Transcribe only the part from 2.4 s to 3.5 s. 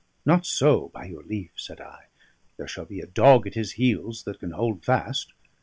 "There shall be a dog